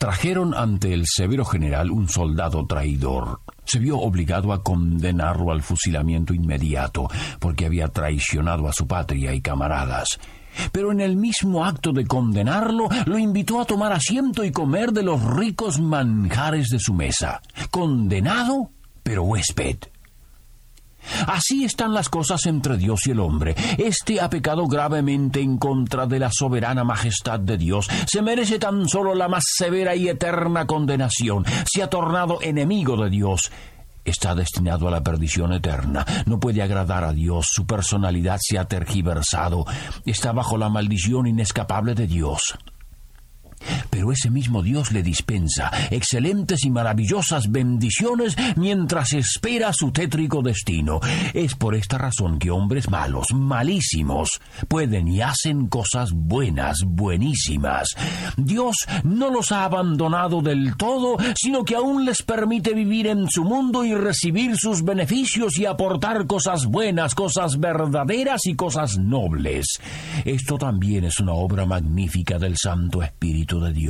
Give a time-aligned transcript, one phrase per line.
[0.00, 3.42] Trajeron ante el severo general un soldado traidor.
[3.66, 7.06] Se vio obligado a condenarlo al fusilamiento inmediato
[7.38, 10.18] porque había traicionado a su patria y camaradas.
[10.72, 15.02] Pero en el mismo acto de condenarlo, lo invitó a tomar asiento y comer de
[15.02, 17.42] los ricos manjares de su mesa.
[17.70, 18.70] Condenado,
[19.02, 19.80] pero huésped.
[21.26, 23.54] Así están las cosas entre Dios y el hombre.
[23.78, 27.88] Este ha pecado gravemente en contra de la soberana majestad de Dios.
[28.06, 31.44] Se merece tan solo la más severa y eterna condenación.
[31.66, 33.50] Se ha tornado enemigo de Dios.
[34.04, 36.06] Está destinado a la perdición eterna.
[36.26, 37.46] No puede agradar a Dios.
[37.50, 39.66] Su personalidad se ha tergiversado.
[40.06, 42.56] Está bajo la maldición inescapable de Dios.
[44.00, 51.00] Pero ese mismo Dios le dispensa excelentes y maravillosas bendiciones mientras espera su tétrico destino.
[51.34, 57.90] Es por esta razón que hombres malos, malísimos, pueden y hacen cosas buenas, buenísimas.
[58.38, 63.44] Dios no los ha abandonado del todo, sino que aún les permite vivir en su
[63.44, 69.66] mundo y recibir sus beneficios y aportar cosas buenas, cosas verdaderas y cosas nobles.
[70.24, 73.89] Esto también es una obra magnífica del Santo Espíritu de Dios.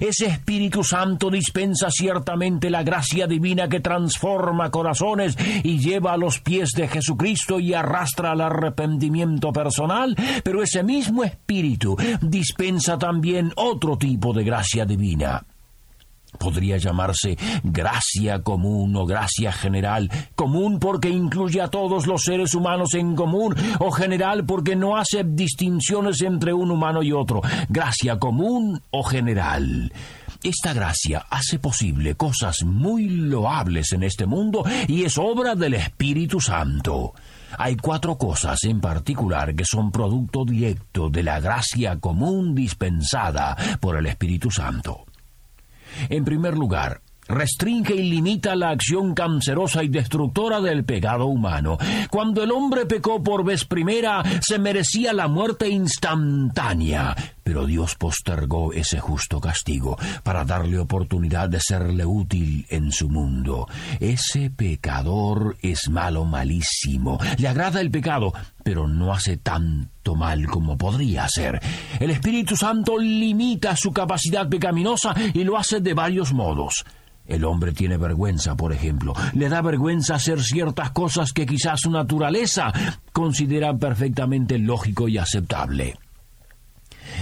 [0.00, 6.40] Ese Espíritu Santo dispensa ciertamente la gracia divina que transforma corazones y lleva a los
[6.40, 13.96] pies de Jesucristo y arrastra al arrepentimiento personal, pero ese mismo Espíritu dispensa también otro
[13.96, 15.44] tipo de gracia divina
[16.38, 22.94] podría llamarse gracia común o gracia general, común porque incluye a todos los seres humanos
[22.94, 28.80] en común, o general porque no hace distinciones entre un humano y otro, gracia común
[28.90, 29.92] o general.
[30.42, 36.40] Esta gracia hace posible cosas muy loables en este mundo y es obra del Espíritu
[36.40, 37.14] Santo.
[37.58, 43.96] Hay cuatro cosas en particular que son producto directo de la gracia común dispensada por
[43.96, 45.04] el Espíritu Santo.
[46.08, 51.78] En primer lugar, restringe y limita la acción cancerosa y destructora del pecado humano.
[52.10, 58.72] Cuando el hombre pecó por vez primera, se merecía la muerte instantánea, pero Dios postergó
[58.72, 63.68] ese justo castigo para darle oportunidad de serle útil en su mundo.
[64.00, 67.18] Ese pecador es malo, malísimo.
[67.38, 68.32] Le agrada el pecado,
[68.62, 71.60] pero no hace tanto mal como podría hacer.
[72.00, 76.84] El Espíritu Santo limita su capacidad pecaminosa y lo hace de varios modos.
[77.26, 79.14] El hombre tiene vergüenza, por ejemplo.
[79.34, 82.72] Le da vergüenza hacer ciertas cosas que quizás su naturaleza
[83.12, 85.94] considera perfectamente lógico y aceptable.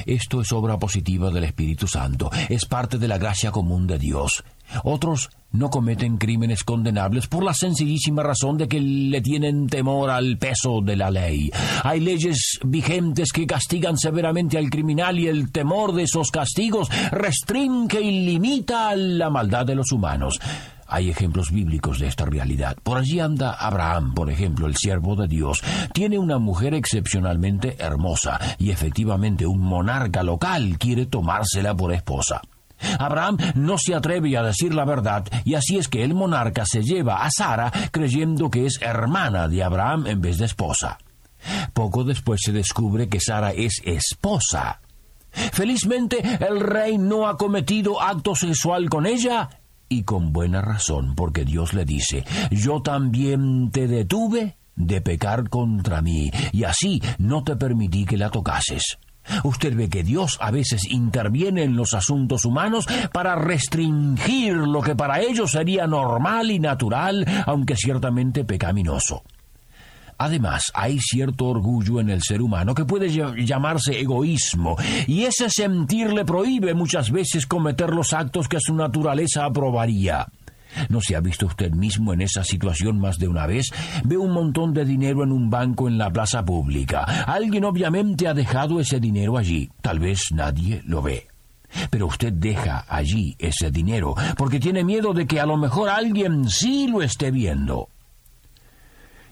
[0.06, 4.44] Esto es obra positiva del Espíritu Santo, es parte de la gracia común de Dios.
[4.84, 10.38] Otros no cometen crímenes condenables por la sencillísima razón de que le tienen temor al
[10.38, 11.50] peso de la ley.
[11.82, 18.00] Hay leyes vigentes que castigan severamente al criminal y el temor de esos castigos restringe
[18.00, 20.38] y limita la maldad de los humanos.
[20.90, 22.76] Hay ejemplos bíblicos de esta realidad.
[22.82, 25.62] Por allí anda Abraham, por ejemplo, el siervo de Dios.
[25.92, 32.42] Tiene una mujer excepcionalmente hermosa y efectivamente un monarca local quiere tomársela por esposa.
[32.98, 36.82] Abraham no se atreve a decir la verdad y así es que el monarca se
[36.82, 40.98] lleva a Sara creyendo que es hermana de Abraham en vez de esposa.
[41.72, 44.80] Poco después se descubre que Sara es esposa.
[45.30, 49.48] Felizmente el rey no ha cometido acto sexual con ella
[49.90, 56.00] y con buena razón, porque Dios le dice, yo también te detuve de pecar contra
[56.00, 58.98] mí, y así no te permití que la tocases.
[59.44, 64.94] Usted ve que Dios a veces interviene en los asuntos humanos para restringir lo que
[64.94, 69.24] para ellos sería normal y natural, aunque ciertamente pecaminoso.
[70.20, 74.76] Además, hay cierto orgullo en el ser humano que puede llamarse egoísmo,
[75.06, 80.26] y ese sentir le prohíbe muchas veces cometer los actos que su naturaleza aprobaría.
[80.90, 83.70] ¿No se ha visto usted mismo en esa situación más de una vez?
[84.04, 87.04] Ve un montón de dinero en un banco en la plaza pública.
[87.26, 89.70] Alguien obviamente ha dejado ese dinero allí.
[89.80, 91.28] Tal vez nadie lo ve.
[91.88, 96.46] Pero usted deja allí ese dinero porque tiene miedo de que a lo mejor alguien
[96.50, 97.88] sí lo esté viendo.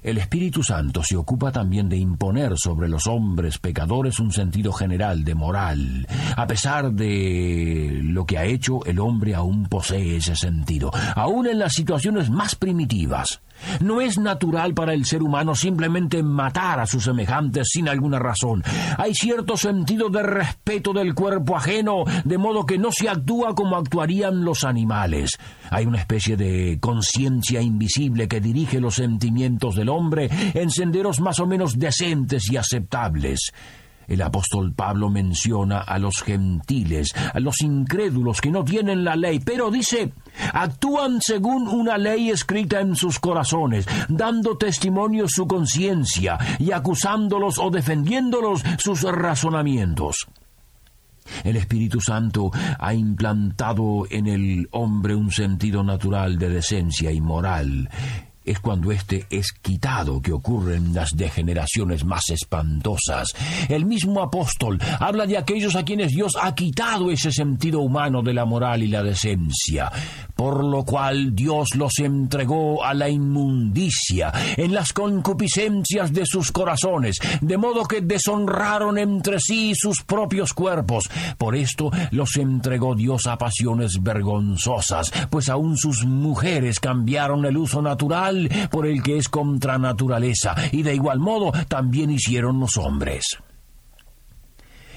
[0.02, 5.24] El Espíritu Santo se ocupa también de imponer sobre los hombres pecadores un sentido general
[5.24, 6.06] de moral.
[6.36, 11.58] A pesar de lo que ha hecho, el hombre aún posee ese sentido, aún en
[11.58, 13.40] las situaciones más primitivas.
[13.80, 18.62] No es natural para el ser humano simplemente matar a sus semejantes sin alguna razón.
[18.96, 23.76] Hay cierto sentido de respeto del cuerpo ajeno, de modo que no se actúa como
[23.76, 25.38] actuarían los animales.
[25.70, 31.40] Hay una especie de conciencia invisible que dirige los sentimientos del hombre en senderos más
[31.40, 33.52] o menos decentes y aceptables.
[34.08, 39.38] El apóstol Pablo menciona a los gentiles, a los incrédulos que no tienen la ley,
[39.38, 40.12] pero dice,
[40.54, 47.70] actúan según una ley escrita en sus corazones, dando testimonio su conciencia y acusándolos o
[47.70, 50.26] defendiéndolos sus razonamientos.
[51.44, 57.90] El Espíritu Santo ha implantado en el hombre un sentido natural de decencia y moral
[58.48, 63.28] es cuando éste es quitado que ocurren las degeneraciones más espantosas.
[63.68, 68.32] El mismo apóstol habla de aquellos a quienes Dios ha quitado ese sentido humano de
[68.32, 69.92] la moral y la decencia,
[70.34, 77.18] por lo cual Dios los entregó a la inmundicia en las concupiscencias de sus corazones,
[77.42, 81.10] de modo que deshonraron entre sí sus propios cuerpos.
[81.36, 87.82] Por esto los entregó Dios a pasiones vergonzosas, pues aun sus mujeres cambiaron el uso
[87.82, 88.37] natural
[88.70, 93.38] por el que es contra naturaleza, y de igual modo también hicieron los hombres.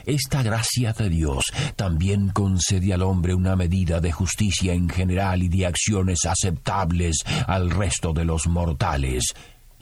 [0.05, 1.45] Esta gracia de Dios
[1.75, 7.69] también concede al hombre una medida de justicia en general y de acciones aceptables al
[7.69, 9.33] resto de los mortales,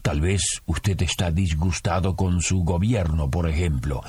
[0.01, 4.01] Tal vez usted está disgustado con su gobierno, por ejemplo.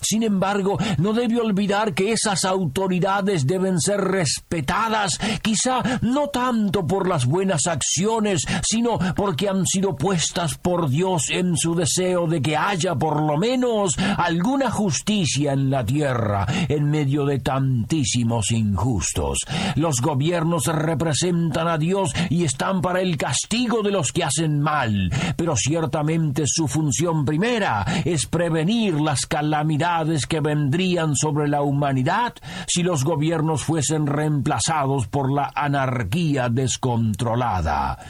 [0.00, 7.08] Sin embargo, no debe olvidar que esas autoridades deben ser respetadas, quizá no tanto por
[7.08, 12.56] las buenas acciones, sino porque han sido puestas por Dios en su deseo de que
[12.56, 19.38] haya por lo menos alguna justicia en la tierra en medio de tantísimos injustos.
[19.76, 25.10] Los gobiernos representan a Dios y están para el castigo de los que hacen mal
[25.38, 32.34] pero ciertamente su función primera es prevenir las calamidades que vendrían sobre la humanidad
[32.66, 38.00] si los gobiernos fuesen reemplazados por la anarquía descontrolada.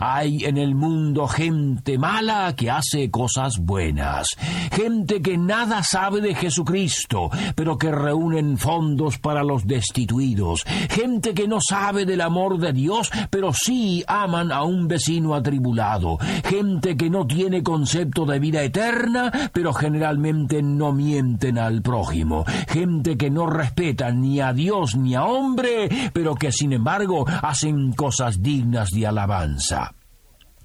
[0.00, 4.28] Hay en el mundo gente mala que hace cosas buenas,
[4.72, 11.48] gente que nada sabe de Jesucristo, pero que reúnen fondos para los destituidos, gente que
[11.48, 17.10] no sabe del amor de Dios, pero sí aman a un vecino atribulado, gente que
[17.10, 23.46] no tiene concepto de vida eterna, pero generalmente no mienten al prójimo, gente que no
[23.46, 29.06] respeta ni a Dios ni a hombre, pero que sin embargo hacen cosas dignas de
[29.06, 29.87] alabanza.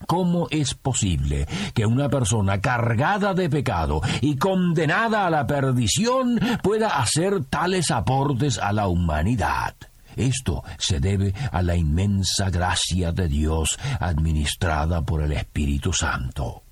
[0.07, 6.97] ¿Cómo es posible que una persona cargada de pecado y condenada a la perdición pueda
[6.99, 9.75] hacer tales aportes a la humanidad?
[10.15, 16.62] Esto se debe a la inmensa gracia de Dios administrada por el Espíritu Santo.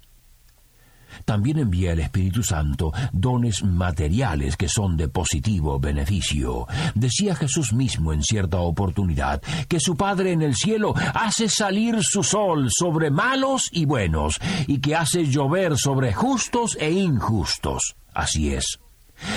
[1.25, 6.67] También envía el Espíritu Santo dones materiales que son de positivo beneficio.
[6.95, 12.23] Decía Jesús mismo en cierta oportunidad que su Padre en el cielo hace salir su
[12.23, 17.95] sol sobre malos y buenos y que hace llover sobre justos e injustos.
[18.13, 18.79] Así es.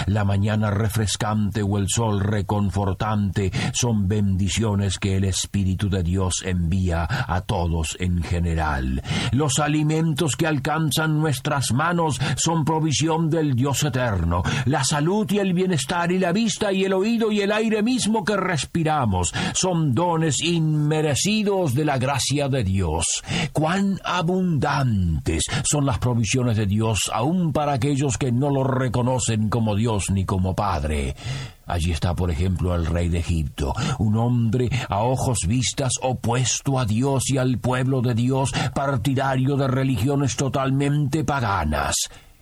[0.06, 7.06] La mañana refrescante o el sol reconfortante son bendiciones que el Espíritu de Dios envía
[7.10, 9.02] a todos en general.
[9.32, 14.42] Los alimentos que alcanzan nuestras manos son provisión del Dios eterno.
[14.66, 18.24] La salud y el bienestar y la vista y el oído y el aire mismo
[18.24, 23.22] que respiramos son dones inmerecidos de la gracia de Dios.
[23.52, 30.10] Cuán abundantes son las provisiones de Dios aun para aquellos que no lo reconocen Dios
[30.10, 31.14] ni como Padre.
[31.66, 36.84] Allí está, por ejemplo, el rey de Egipto, un hombre a ojos vistas opuesto a
[36.84, 41.94] Dios y al pueblo de Dios, partidario de religiones totalmente paganas.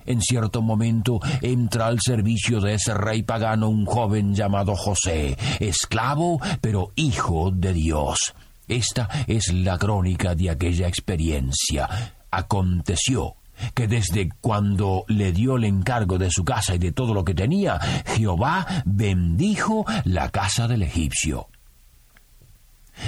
[0.05, 6.41] En cierto momento entra al servicio de ese rey pagano un joven llamado José, esclavo
[6.59, 8.33] pero hijo de Dios.
[8.67, 12.15] Esta es la crónica de aquella experiencia.
[12.31, 13.35] Aconteció
[13.73, 17.33] que desde cuando le dio el encargo de su casa y de todo lo que
[17.33, 21.47] tenía, Jehová bendijo la casa del egipcio.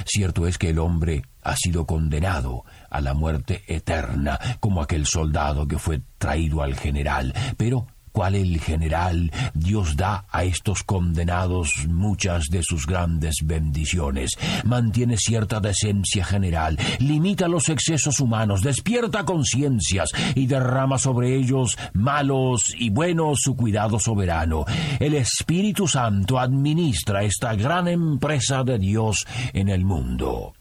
[0.06, 5.68] Cierto es que el hombre ha sido condenado a la muerte eterna, como aquel soldado
[5.68, 12.46] que fue traído al general, pero cual el general, Dios da a estos condenados muchas
[12.50, 20.48] de sus grandes bendiciones, mantiene cierta decencia general, limita los excesos humanos, despierta conciencias y
[20.48, 24.64] derrama sobre ellos malos y buenos su cuidado soberano.
[24.98, 30.54] El Espíritu Santo administra esta gran empresa de Dios en el mundo.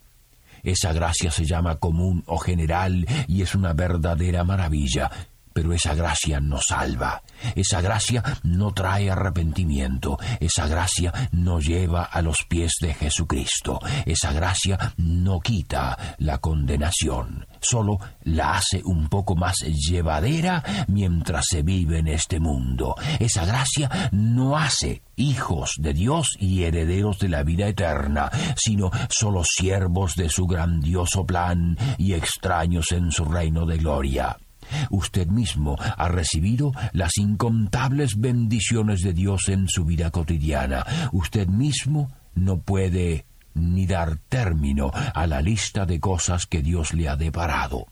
[0.65, 5.09] Esa gracia se llama común o general y es una verdadera maravilla.
[5.55, 7.23] Pero esa gracia no salva,
[7.55, 14.33] esa gracia no trae arrepentimiento, esa gracia no lleva a los pies de Jesucristo, esa
[14.33, 22.01] gracia no quita la condenación, solo la hace un poco más llevadera mientras se vive
[22.01, 22.97] en este mundo.
[23.21, 29.43] Esa gracia no hace hijos de Dios y herederos de la vida eterna, sino solo
[29.45, 34.37] siervos de su grandioso plan y extraños en su reino de gloria.
[34.91, 40.85] Usted mismo ha recibido las incontables bendiciones de Dios en su vida cotidiana.
[41.13, 47.09] Usted mismo no puede ni dar término a la lista de cosas que Dios le
[47.09, 47.87] ha deparado.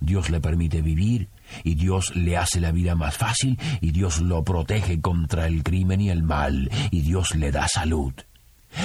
[0.00, 1.28] Dios le permite vivir
[1.62, 6.00] y Dios le hace la vida más fácil y Dios lo protege contra el crimen
[6.00, 8.12] y el mal y Dios le da salud.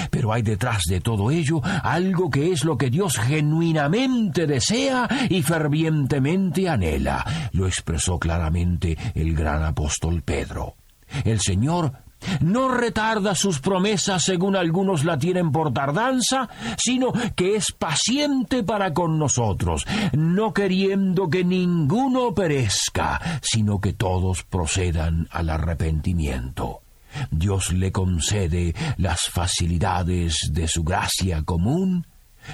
[0.09, 5.41] Pero hay detrás de todo ello algo que es lo que Dios genuinamente desea y
[5.41, 7.49] fervientemente anhela.
[7.51, 10.75] Lo expresó claramente el gran apóstol Pedro.
[11.23, 11.93] El Señor
[12.41, 18.93] no retarda sus promesas según algunos la tienen por tardanza, sino que es paciente para
[18.93, 26.81] con nosotros, no queriendo que ninguno perezca, sino que todos procedan al arrepentimiento.
[27.29, 32.07] Dios le concede las facilidades de su gracia común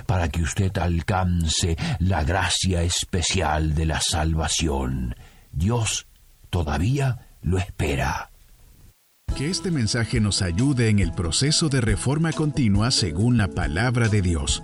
[0.05, 5.15] para que usted alcance la gracia especial de la salvación.
[5.51, 6.07] Dios
[6.49, 8.31] todavía lo espera.
[9.35, 14.21] Que este mensaje nos ayude en el proceso de reforma continua según la palabra de
[14.21, 14.63] Dios.